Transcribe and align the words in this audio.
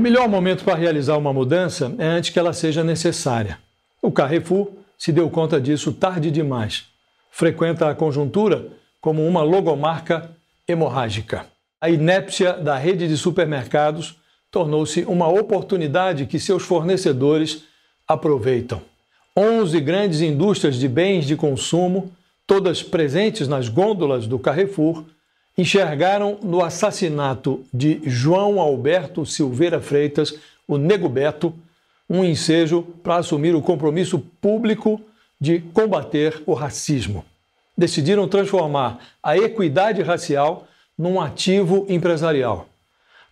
melhor 0.00 0.28
momento 0.28 0.64
para 0.64 0.78
realizar 0.78 1.16
uma 1.16 1.32
mudança 1.32 1.94
é 1.98 2.06
antes 2.06 2.30
que 2.30 2.38
ela 2.38 2.52
seja 2.52 2.82
necessária. 2.82 3.58
O 4.02 4.10
Carrefour 4.10 4.72
se 4.98 5.12
deu 5.12 5.28
conta 5.30 5.60
disso 5.60 5.92
tarde 5.92 6.30
demais. 6.30 6.86
Frequenta 7.30 7.88
a 7.88 7.94
conjuntura 7.94 8.68
como 9.00 9.26
uma 9.26 9.42
logomarca 9.42 10.30
hemorrágica. 10.66 11.46
A 11.80 11.88
inépcia 11.88 12.54
da 12.54 12.76
rede 12.76 13.08
de 13.08 13.16
supermercados 13.16 14.16
tornou-se 14.50 15.04
uma 15.04 15.28
oportunidade 15.28 16.26
que 16.26 16.38
seus 16.38 16.62
fornecedores 16.62 17.64
aproveitam. 18.06 18.82
11 19.36 19.80
grandes 19.80 20.20
indústrias 20.20 20.76
de 20.76 20.88
bens 20.88 21.24
de 21.24 21.36
consumo, 21.36 22.12
todas 22.46 22.82
presentes 22.82 23.46
nas 23.46 23.68
gôndolas 23.68 24.26
do 24.26 24.38
Carrefour, 24.38 25.04
enxergaram 25.60 26.38
no 26.42 26.64
assassinato 26.64 27.62
de 27.72 28.00
João 28.04 28.58
Alberto 28.58 29.26
Silveira 29.26 29.80
Freitas, 29.80 30.34
o 30.66 30.78
Nego 30.78 31.08
Beto, 31.08 31.52
um 32.08 32.24
ensejo 32.24 32.82
para 33.02 33.16
assumir 33.16 33.54
o 33.54 33.60
compromisso 33.60 34.18
público 34.40 35.00
de 35.38 35.60
combater 35.60 36.42
o 36.46 36.54
racismo. 36.54 37.24
Decidiram 37.76 38.26
transformar 38.26 39.00
a 39.22 39.36
equidade 39.36 40.02
racial 40.02 40.66
num 40.96 41.20
ativo 41.20 41.84
empresarial. 41.88 42.66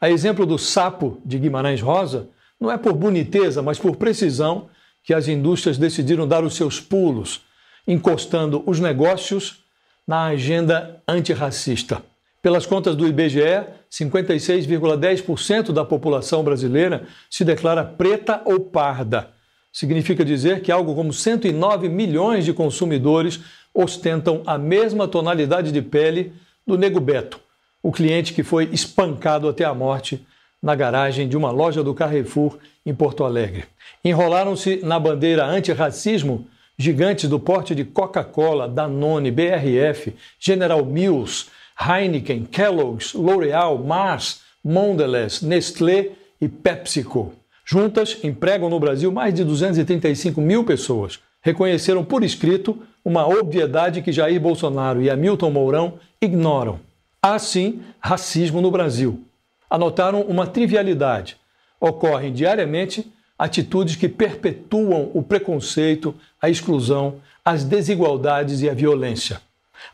A 0.00 0.10
exemplo 0.10 0.44
do 0.44 0.58
sapo 0.58 1.20
de 1.24 1.38
Guimarães 1.38 1.80
Rosa, 1.80 2.28
não 2.60 2.70
é 2.70 2.76
por 2.76 2.92
boniteza, 2.92 3.62
mas 3.62 3.78
por 3.78 3.96
precisão 3.96 4.68
que 5.02 5.14
as 5.14 5.28
indústrias 5.28 5.78
decidiram 5.78 6.28
dar 6.28 6.44
os 6.44 6.54
seus 6.54 6.78
pulos, 6.78 7.40
encostando 7.86 8.62
os 8.66 8.78
negócios 8.78 9.64
na 10.06 10.26
agenda 10.26 11.02
antirracista. 11.08 12.02
Pelas 12.40 12.64
contas 12.64 12.94
do 12.94 13.06
IBGE, 13.06 13.66
56,10% 13.90 15.72
da 15.72 15.84
população 15.84 16.44
brasileira 16.44 17.02
se 17.28 17.44
declara 17.44 17.82
preta 17.82 18.40
ou 18.44 18.60
parda. 18.60 19.30
Significa 19.72 20.24
dizer 20.24 20.62
que 20.62 20.70
algo 20.70 20.94
como 20.94 21.12
109 21.12 21.88
milhões 21.88 22.44
de 22.44 22.52
consumidores 22.52 23.40
ostentam 23.74 24.42
a 24.46 24.56
mesma 24.56 25.08
tonalidade 25.08 25.72
de 25.72 25.82
pele 25.82 26.32
do 26.66 26.78
Nego 26.78 27.00
Beto, 27.00 27.40
o 27.82 27.90
cliente 27.90 28.32
que 28.32 28.42
foi 28.42 28.68
espancado 28.72 29.48
até 29.48 29.64
a 29.64 29.74
morte 29.74 30.24
na 30.62 30.74
garagem 30.74 31.28
de 31.28 31.36
uma 31.36 31.50
loja 31.50 31.82
do 31.82 31.94
Carrefour 31.94 32.58
em 32.84 32.94
Porto 32.94 33.24
Alegre. 33.24 33.64
Enrolaram-se 34.04 34.80
na 34.84 34.98
bandeira 34.98 35.44
antirracismo 35.44 36.46
gigantes 36.76 37.28
do 37.28 37.40
porte 37.40 37.74
de 37.74 37.84
Coca-Cola, 37.84 38.68
Danone, 38.68 39.30
BRF, 39.30 40.14
General 40.38 40.84
Mills, 40.84 41.46
Heineken, 41.78 42.44
Kellogg's, 42.44 43.14
L'Oréal, 43.14 43.78
Mars, 43.78 44.40
Mondelez, 44.64 45.42
Nestlé 45.42 46.10
e 46.40 46.48
PepsiCo. 46.48 47.32
Juntas, 47.64 48.18
empregam 48.24 48.68
no 48.68 48.80
Brasil 48.80 49.12
mais 49.12 49.32
de 49.34 49.44
235 49.44 50.40
mil 50.40 50.64
pessoas. 50.64 51.20
Reconheceram 51.40 52.04
por 52.04 52.24
escrito 52.24 52.82
uma 53.04 53.26
obviedade 53.26 54.02
que 54.02 54.10
Jair 54.10 54.40
Bolsonaro 54.40 55.00
e 55.00 55.08
Hamilton 55.08 55.50
Mourão 55.50 55.94
ignoram. 56.20 56.80
Há 57.22 57.38
sim 57.38 57.82
racismo 58.00 58.60
no 58.60 58.70
Brasil. 58.70 59.22
Anotaram 59.70 60.22
uma 60.22 60.46
trivialidade. 60.46 61.36
Ocorrem 61.80 62.32
diariamente 62.32 63.06
atitudes 63.38 63.94
que 63.94 64.08
perpetuam 64.08 65.10
o 65.14 65.22
preconceito, 65.22 66.14
a 66.42 66.50
exclusão, 66.50 67.20
as 67.44 67.64
desigualdades 67.64 68.62
e 68.62 68.68
a 68.68 68.74
violência. 68.74 69.40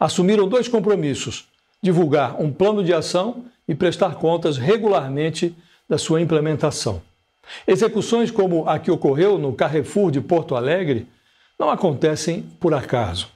Assumiram 0.01 0.49
dois 0.49 0.67
compromissos: 0.67 1.49
divulgar 1.85 2.41
um 2.41 2.51
plano 2.51 2.83
de 2.83 2.95
ação 2.95 3.45
e 3.69 3.75
prestar 3.75 4.15
contas 4.15 4.57
regularmente 4.57 5.55
da 5.87 5.99
sua 5.99 6.19
implementação. 6.23 7.03
Execuções 7.67 8.31
como 8.31 8.67
a 8.67 8.79
que 8.79 8.91
ocorreu 8.91 9.37
no 9.37 9.53
Carrefour 9.53 10.11
de 10.11 10.19
Porto 10.19 10.57
Alegre 10.57 11.07
não 11.59 11.69
acontecem 11.69 12.43
por 12.59 12.73
acaso. 12.73 13.29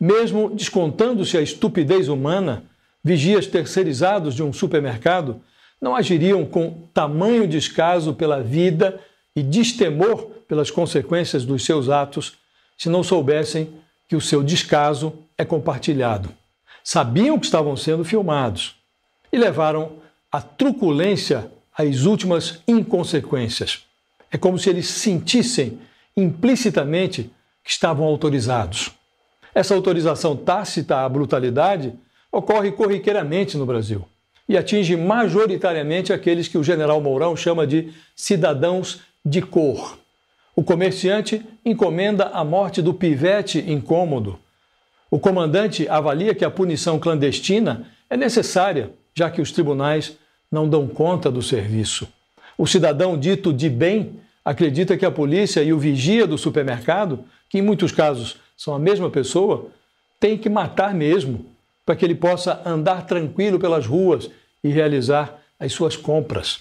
Mesmo 0.00 0.50
descontando-se 0.50 1.38
a 1.38 1.40
estupidez 1.40 2.08
humana, 2.08 2.64
vigias 3.04 3.46
terceirizados 3.46 4.34
de 4.34 4.42
um 4.42 4.52
supermercado 4.52 5.40
não 5.80 5.94
agiriam 5.94 6.44
com 6.44 6.88
tamanho 6.92 7.46
descaso 7.46 8.14
pela 8.14 8.42
vida 8.42 8.98
e 9.36 9.44
destemor 9.44 10.24
pelas 10.48 10.72
consequências 10.72 11.44
dos 11.44 11.64
seus 11.64 11.88
atos 11.88 12.36
se 12.76 12.88
não 12.88 13.04
soubessem 13.04 13.68
que 14.08 14.16
o 14.16 14.20
seu 14.20 14.42
descaso 14.42 15.12
é 15.38 15.44
compartilhado 15.44 16.34
sabiam 16.86 17.36
que 17.36 17.46
estavam 17.46 17.76
sendo 17.76 18.04
filmados 18.04 18.76
e 19.32 19.36
levaram 19.36 19.94
a 20.30 20.40
truculência 20.40 21.50
às 21.76 22.02
últimas 22.02 22.62
inconsequências. 22.68 23.84
É 24.30 24.38
como 24.38 24.56
se 24.56 24.70
eles 24.70 24.86
sentissem 24.86 25.80
implicitamente 26.16 27.28
que 27.64 27.72
estavam 27.72 28.06
autorizados. 28.06 28.92
Essa 29.52 29.74
autorização 29.74 30.36
tácita 30.36 31.04
à 31.04 31.08
brutalidade 31.08 31.92
ocorre 32.30 32.70
corriqueiramente 32.70 33.58
no 33.58 33.66
Brasil 33.66 34.06
e 34.48 34.56
atinge 34.56 34.96
majoritariamente 34.96 36.12
aqueles 36.12 36.46
que 36.46 36.56
o 36.56 36.62
general 36.62 37.00
Mourão 37.00 37.34
chama 37.34 37.66
de 37.66 37.92
cidadãos 38.14 39.00
de 39.24 39.42
cor. 39.42 39.98
O 40.54 40.62
comerciante 40.62 41.44
encomenda 41.64 42.26
a 42.26 42.44
morte 42.44 42.80
do 42.80 42.94
pivete 42.94 43.58
incômodo 43.58 44.38
o 45.10 45.18
comandante 45.18 45.88
avalia 45.88 46.34
que 46.34 46.44
a 46.44 46.50
punição 46.50 46.98
clandestina 46.98 47.86
é 48.10 48.16
necessária, 48.16 48.90
já 49.14 49.30
que 49.30 49.40
os 49.40 49.52
tribunais 49.52 50.16
não 50.50 50.68
dão 50.68 50.86
conta 50.86 51.30
do 51.30 51.42
serviço. 51.42 52.08
O 52.58 52.66
cidadão 52.66 53.18
dito 53.18 53.52
de 53.52 53.68
bem 53.68 54.20
acredita 54.44 54.96
que 54.96 55.04
a 55.04 55.10
polícia 55.10 55.62
e 55.62 55.72
o 55.72 55.78
vigia 55.78 56.26
do 56.26 56.38
supermercado, 56.38 57.24
que 57.48 57.58
em 57.58 57.62
muitos 57.62 57.92
casos 57.92 58.36
são 58.56 58.74
a 58.74 58.78
mesma 58.78 59.10
pessoa, 59.10 59.70
tem 60.18 60.36
que 60.36 60.48
matar 60.48 60.94
mesmo, 60.94 61.46
para 61.84 61.94
que 61.94 62.04
ele 62.04 62.14
possa 62.14 62.60
andar 62.64 63.06
tranquilo 63.06 63.58
pelas 63.58 63.86
ruas 63.86 64.30
e 64.62 64.68
realizar 64.68 65.40
as 65.58 65.72
suas 65.72 65.96
compras. 65.96 66.60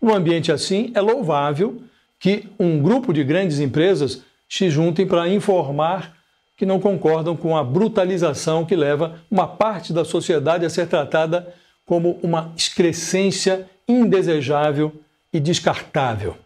Num 0.00 0.14
ambiente 0.14 0.50
assim, 0.50 0.90
é 0.94 1.00
louvável 1.00 1.82
que 2.18 2.48
um 2.58 2.80
grupo 2.82 3.12
de 3.12 3.22
grandes 3.22 3.60
empresas 3.60 4.22
se 4.48 4.68
juntem 4.70 5.06
para 5.06 5.28
informar 5.28 6.16
que 6.56 6.64
não 6.64 6.80
concordam 6.80 7.36
com 7.36 7.56
a 7.56 7.64
brutalização 7.64 8.64
que 8.64 8.76
leva 8.76 9.20
uma 9.30 9.46
parte 9.46 9.92
da 9.92 10.04
sociedade 10.04 10.64
a 10.64 10.70
ser 10.70 10.86
tratada 10.86 11.52
como 11.84 12.18
uma 12.22 12.52
excrescência 12.56 13.68
indesejável 13.88 14.92
e 15.32 15.40
descartável. 15.40 16.36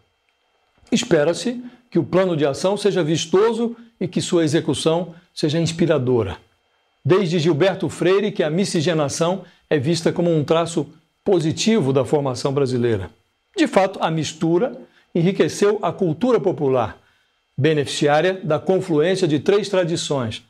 Espera-se 0.91 1.63
que 1.89 1.99
o 1.99 2.03
plano 2.03 2.35
de 2.35 2.45
ação 2.45 2.75
seja 2.75 3.03
vistoso 3.03 3.75
e 3.99 4.07
que 4.07 4.21
sua 4.21 4.43
execução 4.43 5.13
seja 5.33 5.59
inspiradora. 5.59 6.37
Desde 7.03 7.39
Gilberto 7.39 7.87
Freire 7.89 8.31
que 8.31 8.43
a 8.43 8.49
miscigenação 8.49 9.43
é 9.69 9.77
vista 9.77 10.11
como 10.11 10.35
um 10.35 10.43
traço 10.43 10.87
positivo 11.23 11.93
da 11.93 12.03
formação 12.03 12.53
brasileira. 12.53 13.09
De 13.55 13.67
fato, 13.67 13.99
a 14.01 14.09
mistura 14.09 14.73
enriqueceu 15.13 15.79
a 15.81 15.91
cultura 15.91 16.39
popular, 16.39 16.97
beneficiária 17.59 18.39
da 18.41 18.57
confluência 18.57 19.27
de 19.27 19.37
três 19.37 19.67
tradições, 19.67 20.43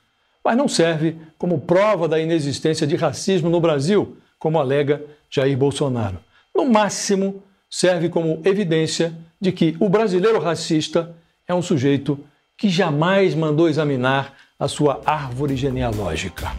mas 0.43 0.55
não 0.55 0.67
serve 0.67 1.15
como 1.39 1.59
prova 1.59 2.07
da 2.07 2.19
inexistência 2.19 2.85
de 2.85 2.95
racismo 2.95 3.49
no 3.49 3.59
Brasil, 3.59 4.17
como 4.37 4.59
alega 4.59 5.03
Jair 5.29 5.57
Bolsonaro. 5.57 6.19
No 6.55 6.69
máximo, 6.69 7.41
serve 7.67 8.09
como 8.09 8.41
evidência 8.45 9.13
de 9.41 9.51
que 9.51 9.75
o 9.79 9.89
brasileiro 9.89 10.39
racista 10.39 11.15
é 11.47 11.53
um 11.53 11.61
sujeito 11.61 12.19
que 12.55 12.69
jamais 12.69 13.33
mandou 13.33 13.67
examinar 13.67 14.35
a 14.59 14.67
sua 14.67 15.01
árvore 15.03 15.55
genealógica. 15.55 16.51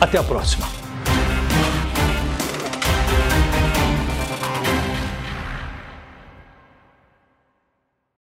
Até 0.00 0.18
a 0.18 0.22
próxima! 0.22 0.87